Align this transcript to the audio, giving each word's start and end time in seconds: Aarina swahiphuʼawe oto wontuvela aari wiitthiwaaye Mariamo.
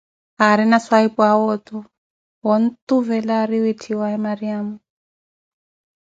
Aarina 0.45 0.77
swahiphuʼawe 0.85 1.43
oto 1.55 1.77
wontuvela 2.45 3.33
aari 3.39 3.57
wiitthiwaaye 3.63 4.17
Mariamo. 4.25 4.75